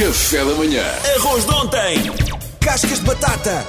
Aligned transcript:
Café 0.00 0.38
da 0.42 0.54
manhã. 0.54 0.82
Arroz 1.16 1.44
de 1.44 1.52
ontem. 1.52 2.10
Cascas 2.58 3.00
de 3.00 3.04
batata, 3.04 3.66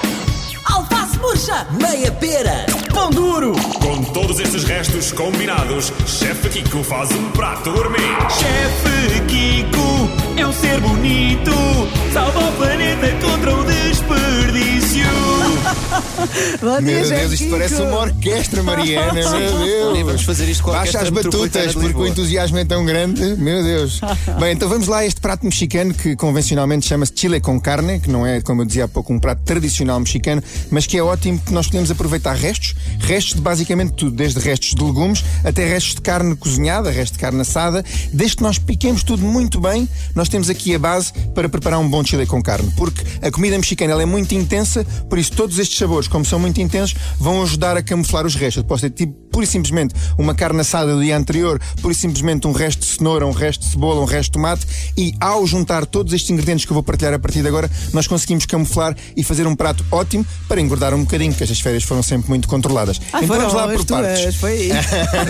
Alface 0.63 1.17
murcha! 1.19 1.67
meia 1.71 2.09
pera, 2.09 2.65
Pão 2.93 3.09
duro. 3.09 3.51
Com 3.81 4.01
todos 4.13 4.39
estes 4.39 4.63
restos 4.63 5.11
combinados, 5.11 5.91
Chefe 6.07 6.47
Kiko 6.47 6.83
faz 6.85 7.11
um 7.11 7.31
prato 7.31 7.69
gourmet. 7.73 7.99
Chefe 8.29 9.19
Kiko 9.27 9.40
Bom 16.61 16.81
dia, 16.81 16.99
Meu 16.99 17.09
Deus, 17.09 17.31
isto 17.33 17.49
parece 17.49 17.81
uma 17.81 17.99
orquestra, 17.99 18.63
Mariana. 18.63 19.13
Meu 19.13 19.59
Deus. 19.65 19.87
Olha, 19.87 20.05
vamos 20.05 20.21
fazer 20.23 20.49
isto 20.49 20.63
com 20.63 20.71
a 20.71 20.73
Baixa 20.73 20.99
as 20.99 21.09
batutas, 21.09 21.73
porque 21.73 21.97
o 21.97 22.07
entusiasmo 22.07 22.57
é 22.57 22.65
tão 22.65 22.85
grande. 22.85 23.35
Meu 23.37 23.63
Deus. 23.63 23.99
Bem, 24.39 24.53
então 24.53 24.69
vamos 24.69 24.87
lá 24.87 24.99
a 24.99 25.05
este 25.05 25.19
prato 25.19 25.45
mexicano 25.45 25.93
que 25.93 26.15
convencionalmente 26.15 26.85
chama-se 26.87 27.13
chile 27.15 27.39
com 27.39 27.59
carne, 27.59 27.99
que 27.99 28.09
não 28.09 28.25
é, 28.25 28.41
como 28.41 28.61
eu 28.61 28.65
dizia 28.65 28.85
há 28.85 28.87
pouco, 28.87 29.13
um 29.13 29.19
prato 29.19 29.41
tradicional 29.43 29.99
mexicano, 29.99 30.43
mas 30.69 30.85
que 30.85 30.97
é 30.97 31.03
ótimo 31.03 31.39
porque 31.39 31.53
nós 31.53 31.67
podemos 31.67 31.89
aproveitar 31.91 32.35
restos, 32.35 32.75
restos 32.99 33.35
de 33.35 33.41
basicamente 33.41 33.93
tudo, 33.93 34.15
desde 34.15 34.39
restos 34.39 34.75
de 34.75 34.83
legumes 34.83 35.23
até 35.43 35.67
restos 35.67 35.95
de 35.95 36.01
carne 36.01 36.35
cozinhada, 36.35 36.91
restos 36.91 37.17
de 37.17 37.19
carne 37.19 37.41
assada. 37.41 37.83
Desde 38.13 38.37
que 38.37 38.43
nós 38.43 38.57
piquemos 38.57 39.03
tudo 39.03 39.23
muito 39.23 39.59
bem, 39.59 39.87
nós 40.15 40.29
temos 40.29 40.49
aqui 40.49 40.75
a 40.75 40.79
base 40.79 41.11
para 41.33 41.49
preparar 41.49 41.79
um 41.79 41.89
bom 41.89 42.03
chile 42.03 42.25
com 42.25 42.41
carne, 42.41 42.71
porque 42.75 43.01
a 43.21 43.31
comida 43.31 43.57
mexicana 43.57 43.93
ela 43.93 44.03
é 44.03 44.05
muito 44.05 44.33
intensa, 44.33 44.85
por 45.09 45.17
isso 45.17 45.31
todos 45.31 45.59
estes 45.59 45.77
sabores, 45.77 46.07
como 46.11 46.25
são 46.25 46.37
muito 46.39 46.61
intensos, 46.61 46.95
vão 47.17 47.41
ajudar 47.41 47.77
a 47.77 47.81
camuflar 47.81 48.25
os 48.25 48.35
restos. 48.35 48.63
Pode 48.63 48.89
tipo, 48.89 49.13
pura 49.31 49.45
e 49.45 49.47
simplesmente 49.47 49.95
uma 50.17 50.35
carne 50.35 50.61
assada 50.61 50.93
do 50.93 51.01
dia 51.01 51.17
anterior, 51.17 51.59
pura 51.81 51.93
e 51.93 51.95
simplesmente 51.95 52.47
um 52.47 52.51
resto 52.51 52.79
de 52.79 52.85
cenoura, 52.85 53.25
um 53.25 53.31
resto 53.31 53.61
de 53.61 53.71
cebola, 53.71 54.01
um 54.01 54.05
resto 54.05 54.25
de 54.25 54.31
tomate, 54.31 54.67
e 54.97 55.13
ao 55.19 55.45
juntar 55.47 55.85
todos 55.85 56.13
estes 56.13 56.29
ingredientes 56.29 56.65
que 56.65 56.71
eu 56.71 56.75
vou 56.75 56.83
partilhar 56.83 57.13
a 57.13 57.19
partir 57.19 57.41
de 57.41 57.47
agora, 57.47 57.69
nós 57.93 58.07
conseguimos 58.07 58.45
camuflar 58.45 58.95
e 59.15 59.23
fazer 59.23 59.47
um 59.47 59.55
prato 59.55 59.85
ótimo 59.91 60.25
para 60.47 60.59
engordar 60.59 60.93
um 60.93 61.03
bocadinho, 61.03 61.31
porque 61.31 61.43
estas 61.43 61.59
férias 61.59 61.83
foram 61.83 62.03
sempre 62.03 62.29
muito 62.29 62.47
controladas. 62.47 62.99
Ah, 63.13 63.23
então 63.23 63.27
foram 63.27 63.49
vamos 63.49 63.53
lá 63.53 63.65
as 63.65 63.77
por 63.77 63.85
partes. 63.85 64.21
tuas, 64.21 64.35
foi. 64.35 64.69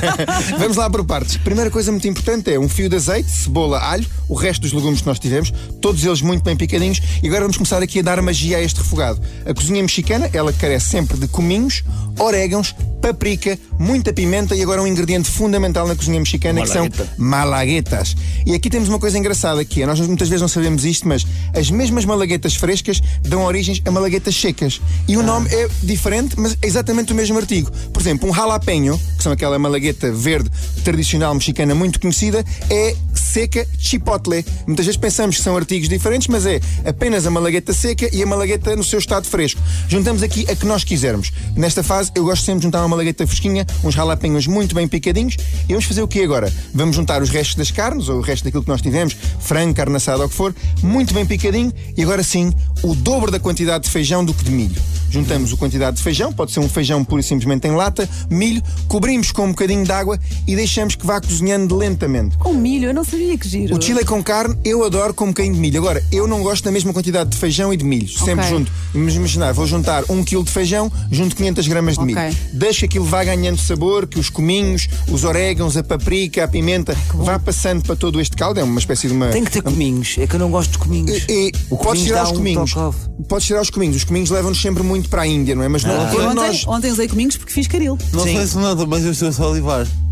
Vamos 0.58 0.78
lá 0.78 0.90
por 0.90 1.04
partes. 1.06 1.38
Primeira 1.38 1.70
coisa 1.70 1.92
muito 1.92 2.08
importante 2.08 2.52
é 2.52 2.60
um 2.60 2.68
fio 2.68 2.90
de 2.90 2.96
azeite, 2.96 3.30
cebola, 3.30 3.80
alho, 3.80 4.06
o 4.28 4.34
resto 4.34 4.62
dos 4.62 4.74
legumes 4.74 5.02
que 5.02 5.08
nós 5.08 5.20
tivemos, 5.20 5.52
todos 5.82 6.04
eles 6.04 6.22
muito 6.22 6.44
bem 6.44 6.56
picadinhos. 6.56 7.02
E 7.22 7.28
agora 7.28 7.42
vamos 7.42 7.58
começar 7.58 7.82
aqui 7.82 8.00
a 8.00 8.02
dar 8.02 8.22
magia 8.22 8.58
a 8.58 8.62
este 8.62 8.78
refogado. 8.78 9.22
A 9.46 9.54
cozinha 9.54 9.82
mexicana, 9.82 10.30
ela 10.34 10.52
carece 10.54 10.90
sempre 10.90 11.18
de 11.18 11.28
cominhos, 11.28 11.84
orégãos, 12.18 12.76
paprika, 13.02 13.58
muita 13.80 14.14
pimenta 14.14 14.56
e 14.56 14.62
agora 14.62 14.82
um 14.82 14.88
ingrediente 14.88 15.30
fundamental 15.30 15.88
na 15.88 15.96
cozinha 15.96 16.20
mexicana 16.20 16.62
que 16.62 16.68
são 16.68 16.88
malaguetas. 17.18 18.16
E 18.46 18.54
aqui 18.54 18.70
temos 18.70 18.88
uma 18.88 19.00
coisa 19.00 19.18
engraçada 19.18 19.66
que 19.66 19.82
é, 19.82 19.86
nós 19.86 20.00
muitas 20.00 20.30
vezes 20.30 20.42
não 20.42 20.48
sabemos 20.48 20.86
isto, 20.86 21.08
mas 21.08 21.26
as 21.56 21.70
mesmas 21.72 22.06
malaguetas 22.06 22.56
frescas 22.56 23.02
dão 23.24 23.44
origem 23.44 23.82
a 23.86 23.92
malaguetas 23.92 24.36
secas. 24.36 24.80
E 25.08 25.18
o 25.18 25.24
nome 25.24 25.50
é 25.52 25.68
diferente, 25.82 26.40
mas 26.40 26.54
é 26.62 26.68
exatamente 26.68 27.12
o 27.12 27.16
mesmo 27.16 27.38
artigo. 27.38 27.72
Por 27.92 28.02
exemplo, 28.02 28.30
um 28.30 28.34
jalapeño, 28.34 29.00
que 29.18 29.24
são 29.24 29.32
aquela 29.32 29.58
malagueta 29.58 30.12
verde 30.12 30.50
tradicional 30.84 31.34
mexicana 31.34 31.74
muito 31.74 32.00
conhecida, 32.00 32.46
é 32.70 32.96
seca 33.32 33.66
chipotle. 33.80 34.46
Muitas 34.68 34.86
vezes 34.86 35.00
pensamos 35.00 35.38
que 35.38 35.42
são 35.42 35.56
artigos 35.56 35.88
diferentes, 35.88 36.28
mas 36.28 36.46
é 36.46 36.60
apenas 36.86 37.26
a 37.26 37.32
malagueta 37.32 37.72
seca 37.72 38.10
e 38.14 38.22
a 38.22 38.26
malagueta 38.26 38.76
no 38.76 38.84
seu 38.84 39.00
estado 39.00 39.26
fresco. 39.26 39.62
Juntamos 39.88 40.22
aqui 40.22 40.46
a 40.52 40.56
que 40.56 40.66
nós 40.66 40.84
quisermos. 40.84 41.32
Nesta 41.56 41.82
fase, 41.82 42.12
eu 42.14 42.26
gosto 42.26 42.44
sempre 42.44 42.60
de 42.60 42.64
juntar 42.64 42.80
uma 42.80 42.90
malagueta 42.90 43.26
fresquinha, 43.26 43.66
uns 43.84 43.94
jalapeños 43.94 44.48
muito 44.48 44.76
bem 44.76 44.88
picadinhos. 44.88 45.38
E 45.64 45.70
vamos 45.70 45.86
fazer 45.86 46.02
o 46.02 46.08
que 46.08 46.22
agora? 46.22 46.52
Vamos 46.74 46.96
juntar 46.96 47.22
os 47.22 47.30
restos 47.30 47.56
das 47.56 47.72
carnes, 47.72 48.10
ou 48.10 48.18
o 48.18 48.22
resto 48.22 48.44
daquilo 48.44 48.64
que 48.64 48.70
nós 48.70 48.82
tivemos, 48.82 49.16
frango, 49.40 49.74
carne 49.74 49.96
assada 49.96 50.20
ou 50.20 50.26
o 50.26 50.30
que 50.30 50.36
for, 50.36 50.54
muito 50.84 51.14
bem 51.14 51.26
picadinho. 51.26 51.72
E 51.96 52.04
agora 52.04 52.24
sim, 52.24 52.52
o 52.84 52.94
dobro 52.94 53.32
da 53.32 53.40
quantidade 53.40 53.86
de 53.86 53.90
feijão 53.90 54.26
do 54.26 54.34
que 54.34 54.44
de 54.44 54.52
milho. 54.52 54.82
Juntamos 55.12 55.52
a 55.54 55.58
quantidade 55.58 55.98
de 55.98 56.04
feijão, 56.04 56.32
pode 56.32 56.52
ser 56.54 56.62
um 56.62 56.70
feijão 56.70 57.04
puro 57.04 57.20
e 57.20 57.24
simplesmente 57.24 57.68
em 57.68 57.72
lata, 57.72 58.10
milho, 58.30 58.62
cobrimos 58.88 59.32
com 59.32 59.44
um 59.46 59.50
bocadinho 59.50 59.84
de 59.84 59.92
água 59.92 60.18
e 60.48 60.56
deixamos 60.56 60.96
que 60.96 61.06
vá 61.06 61.20
cozinhando 61.20 61.76
lentamente. 61.76 62.38
Com 62.38 62.54
milho, 62.54 62.88
eu 62.90 62.94
não 62.94 63.04
sabia 63.04 63.38
que 63.38 63.48
giro. 63.48 63.78
O 63.78 63.82
chile 63.82 64.06
com 64.06 64.24
carne 64.24 64.56
eu 64.64 64.84
adoro 64.86 65.14
com 65.14 65.26
um 65.26 65.28
bocadinho 65.28 65.54
de 65.56 65.60
milho. 65.60 65.80
Agora, 65.80 66.02
eu 66.12 66.28
não 66.28 66.42
gosto 66.42 66.64
da 66.64 66.72
mesma 66.72 66.94
quantidade 66.94 67.30
de 67.32 67.38
feijão 67.38 67.74
e 67.74 67.78
de 67.78 67.84
milho. 67.84 68.08
Sempre 68.08 68.46
Ok. 68.46 68.50
junto. 68.58 68.72
Vamos 68.94 69.14
imaginar, 69.16 69.52
vou 69.54 69.66
juntar 69.68 70.04
1 70.10 70.24
kg 70.24 70.44
de 70.44 70.52
feijão, 70.52 70.92
junto 71.12 71.36
500 71.36 71.68
gramas 71.68 71.96
de 71.96 72.02
Ok. 72.02 72.16
milho. 72.16 72.38
Deixo 72.54 72.80
que 72.80 72.86
aquilo 72.86 73.06
vá 73.06 73.24
ganhando 73.24 73.60
sabor, 73.60 74.08
que 74.08 74.18
os 74.20 74.30
cominhos, 74.30 74.88
os 75.10 75.24
orégãos, 75.26 75.76
a 75.76 75.84
paprika, 75.84 76.44
a 76.44 76.48
pimenta, 76.48 76.96
vá 77.14 77.38
passando 77.38 77.84
para 77.84 77.96
todo 77.98 78.22
este 78.22 78.38
caldo. 78.38 78.60
É 78.60 78.64
uma 78.64 78.80
espécie 78.80 79.08
de 79.08 79.14
uma. 79.14 79.28
Tem 79.28 79.44
que 79.44 79.52
ter 79.52 79.62
cominhos. 79.62 80.16
É 80.18 80.26
que 80.26 80.36
eu 80.36 80.40
não 80.40 80.50
gosto 80.50 80.72
de 80.72 80.78
cominhos. 80.78 81.26
E, 81.28 81.48
e 81.48 81.52
o 81.70 81.76
cominhos 81.78 82.08
tirar 82.08 82.24
os 82.24 82.32
um 82.32 82.36
cominhos. 82.36 82.74
toque. 82.74 82.98
Podes 83.28 83.48
tirar 83.48 83.62
os 83.62 83.70
cominhos. 83.70 83.96
Os 83.98 84.04
cominhos 84.04 84.30
levam-nos 84.30 84.62
sempre 84.62 84.84
muito 84.84 85.01
para 85.10 85.24
a 85.24 85.28
Índia, 85.28 85.56
não 85.56 85.64
é? 85.64 85.68
Mas 85.68 85.84
não, 85.84 85.94
Eu 85.94 86.10
quando 86.10 86.30
ontem, 86.32 86.48
nós. 86.48 86.68
ontem 86.68 86.92
usei 86.92 87.08
cominhos 87.08 87.38
porque 87.38 87.54
fiz 87.54 87.68
caril. 87.68 87.98
Não 88.14 88.24
Sim. 88.24 88.36
sei 88.36 88.48
se 88.48 88.58
nada, 88.58 88.86
mas 88.86 89.04
eu 89.04 89.12
estou 89.12 89.30
a 89.30 89.32
salivar. 89.32 89.88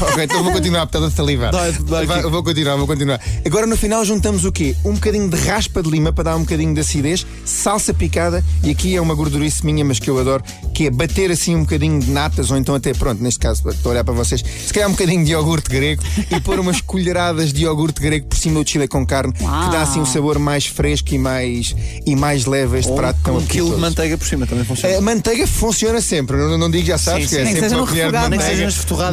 Ok, 0.00 0.24
então 0.24 0.42
vou 0.42 0.52
continuar, 0.52 0.88
a 0.90 1.10
salivar. 1.10 1.52
Dá, 1.52 1.70
dá. 1.70 2.04
Vai, 2.04 2.22
vou 2.22 2.42
continuar, 2.42 2.76
vou 2.76 2.86
continuar. 2.86 3.20
Agora 3.44 3.66
no 3.66 3.76
final 3.76 4.04
juntamos 4.04 4.44
o 4.44 4.52
quê? 4.52 4.74
Um 4.84 4.94
bocadinho 4.94 5.28
de 5.28 5.36
raspa 5.36 5.82
de 5.82 5.90
lima 5.90 6.12
para 6.12 6.24
dar 6.24 6.36
um 6.36 6.40
bocadinho 6.40 6.72
de 6.74 6.80
acidez, 6.80 7.26
salsa 7.44 7.92
picada 7.92 8.42
e 8.62 8.70
aqui 8.70 8.96
é 8.96 9.00
uma 9.00 9.14
gordurice 9.14 9.64
minha, 9.64 9.84
mas 9.84 9.98
que 9.98 10.08
eu 10.08 10.18
adoro, 10.18 10.42
que 10.74 10.86
é 10.86 10.90
bater 10.90 11.30
assim 11.30 11.54
um 11.54 11.60
bocadinho 11.60 12.00
de 12.00 12.10
natas, 12.10 12.50
ou 12.50 12.56
então 12.56 12.74
até, 12.74 12.94
pronto, 12.94 13.22
neste 13.22 13.40
caso, 13.40 13.68
estou 13.68 13.90
a 13.90 13.94
olhar 13.94 14.04
para 14.04 14.14
vocês, 14.14 14.42
se 14.42 14.72
calhar 14.72 14.88
um 14.88 14.92
bocadinho 14.92 15.24
de 15.24 15.32
iogurte 15.32 15.68
grego 15.68 16.02
e 16.30 16.40
pôr 16.40 16.58
umas 16.58 16.80
colheradas 16.82 17.52
de 17.52 17.64
iogurte 17.64 18.00
grego 18.00 18.26
por 18.26 18.38
cima 18.38 18.62
do 18.62 18.68
chile 18.68 18.88
com 18.88 19.04
carne, 19.04 19.32
que 19.34 19.44
dá 19.44 19.82
assim 19.82 20.00
um 20.00 20.06
sabor 20.06 20.38
mais 20.38 20.66
fresco 20.66 21.14
e 21.14 21.18
mais, 21.18 21.76
e 22.06 22.16
mais 22.16 22.46
leve 22.46 22.76
a 22.76 22.80
este 22.80 22.90
Ou 22.90 22.96
prato 22.96 23.18
tão 23.22 23.36
um 23.36 23.44
quilo 23.44 23.68
de 23.68 23.84
apetitoso. 23.84 24.15
Manteiga 24.16 24.18
por 24.18 24.26
cima 24.26 24.46
também 24.46 24.64
funciona. 24.64 24.96
A 24.96 25.00
manteiga 25.00 25.46
funciona 25.46 26.00
sempre, 26.00 26.36
não, 26.36 26.58
não 26.58 26.70
digo 26.70 26.86
já 26.86 26.98
sabes, 26.98 27.28
Sim, 27.28 27.36
que 27.36 27.42
é 27.42 27.44
sim. 27.44 27.44
Nem 27.44 27.54
que 27.54 27.60
sempre 27.60 27.68
seja 27.68 27.76
uma 27.76 27.86
no 27.86 27.88
colher 27.88 28.06
de 28.06 28.18
manteiga 28.18 28.66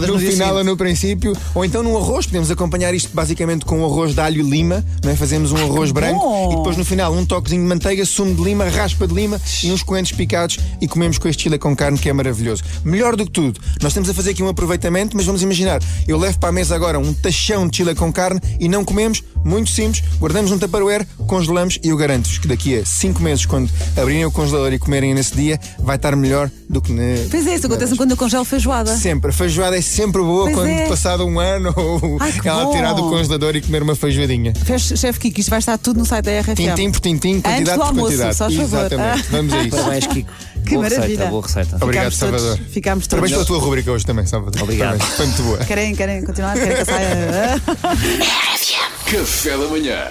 no 0.08 0.14
no 0.14 0.20
final 0.20 0.56
ou 0.56 0.64
no 0.64 0.78
princípio, 0.78 1.34
ou 1.54 1.66
então 1.66 1.84
no 1.84 1.98
arroz, 1.98 2.26
podemos 2.26 2.50
acompanhar 2.50 2.94
isto 2.94 3.10
basicamente 3.14 3.66
com 3.66 3.80
um 3.80 3.86
arroz 3.86 4.14
de 4.14 4.22
alho 4.22 4.40
e 4.40 4.50
lima, 4.50 4.84
é? 5.04 5.16
fazemos 5.16 5.52
um 5.52 5.58
arroz 5.58 5.92
branco 5.92 6.20
bom! 6.20 6.54
e 6.54 6.56
depois 6.58 6.78
no 6.78 6.86
final 6.86 7.14
um 7.14 7.26
toquezinho 7.26 7.62
de 7.62 7.68
manteiga, 7.68 8.06
sumo 8.06 8.34
de 8.36 8.44
lima, 8.44 8.66
raspa 8.70 9.08
de 9.08 9.14
lima 9.14 9.40
e 9.64 9.72
uns 9.72 9.84
coentros 9.84 10.16
picados 10.16 10.58
e 10.82 10.88
comemos 10.88 11.18
com 11.18 11.28
este 11.28 11.44
chile 11.44 11.58
com 11.58 11.76
carne 11.76 11.98
que 11.98 12.10
é 12.10 12.14
maravilhoso. 12.14 12.64
Melhor 12.84 13.16
do 13.16 13.26
que 13.26 13.32
tudo, 13.32 13.60
nós 13.82 13.92
estamos 13.92 14.10
a 14.10 14.14
fazer 14.14 14.32
aqui 14.32 14.44
um 14.44 14.48
aproveitamento, 14.48 15.16
mas 15.16 15.26
vamos 15.26 15.42
imaginar, 15.42 15.82
eu 16.08 16.18
levo 16.18 16.40
para 16.40 16.50
a 16.50 16.52
mesa 16.52 16.76
agora 16.76 17.00
um 17.00 17.14
tachão 17.14 17.68
de 17.68 17.78
chile 17.78 17.96
com 17.96 18.12
carne 18.12 18.40
e 18.60 18.68
não 18.68 18.84
comemos, 18.86 19.24
muito 19.44 19.70
simples, 19.70 20.04
guardamos 20.20 20.52
um 20.52 20.58
tupperware, 20.58 21.06
congelamos 21.28 21.80
e 21.84 21.90
eu 21.90 21.98
garanto-vos 21.98 22.38
que 22.38 22.48
daqui 22.48 22.80
a 22.80 22.86
5 22.86 23.22
meses, 23.22 23.46
quando 23.46 23.70
abrirem 23.98 24.26
o 24.26 24.32
congelador 24.32 24.72
e 24.74 24.80
comerem 24.80 24.93
nesse 25.02 25.36
dia, 25.36 25.60
vai 25.80 25.96
estar 25.96 26.16
melhor 26.16 26.50
do 26.70 26.82
que 26.82 26.92
na. 26.92 27.02
Pois 27.32 27.46
é, 27.48 27.56
isso 27.56 27.66
acontece 27.68 27.96
quando 27.96 28.12
eu 28.12 28.18
congelo 28.18 28.46
feijoada. 28.46 28.96
Sempre. 28.96 29.30
A 29.32 29.34
feijoada 29.34 29.78
é 29.78 29.82
sempre 29.82 30.22
boa 30.22 30.44
Pois 30.46 30.56
quando 30.56 30.68
é. 30.70 30.88
passado 30.88 31.26
um 31.26 31.40
ano 31.40 31.74
ou 31.76 32.18
Ai, 32.20 32.34
ela 32.44 32.66
bom. 32.66 32.72
tirar 32.72 32.94
do 32.94 33.04
congelador 33.10 33.56
e 33.56 33.62
comer 33.62 33.82
uma 33.84 33.96
feijoadinha. 33.96 34.54
Fez- 34.66 34.94
Chefe 34.96 35.20
Kiko, 35.20 35.40
isto 35.40 35.50
vai 35.50 35.60
estar 35.60 35.78
tudo 35.78 36.00
no 36.00 36.06
site 36.06 36.26
da 36.26 36.32
RFM. 36.42 36.56
Tintim 36.56 36.92
por 36.92 37.00
tintim, 37.00 37.42
quantidade 37.42 37.64
do 37.64 37.74
por 37.80 37.88
almoço, 37.88 38.06
quantidade. 38.08 38.36
só. 38.36 38.48
Exatamente. 38.50 39.28
Vamos 39.32 39.54
a 39.54 39.62
isso. 39.64 39.70
Parabéns, 39.78 40.08
Kiko. 40.08 40.32
Que 40.64 40.70
boa 40.76 40.84
maravilha. 40.84 41.08
receita, 41.08 41.26
boa 41.30 41.42
receita. 41.46 41.76
Obrigado, 41.82 42.12
Ficámos 42.12 42.18
todos- 42.20 42.42
Salvador. 42.42 42.68
Ficámos 42.72 43.08
todos. 43.08 43.20
Parabéns 43.20 43.32
pela 43.34 43.46
tua 43.46 43.60
rubrica 43.60 43.92
hoje 43.92 44.06
também, 44.06 44.26
Salvador. 44.26 44.62
Obrigado. 44.64 44.98
Parabéns. 44.98 45.18
Foi 45.18 45.26
muito 45.26 45.44
boa. 45.44 45.58
Querem, 45.60 45.96
querem 45.96 46.24
continuar? 46.24 46.54
Querem 46.54 46.76
que 46.76 46.82
eu 46.82 46.86
saia? 46.86 47.62
Café 49.12 49.58
da 49.58 49.68
manhã. 49.68 50.06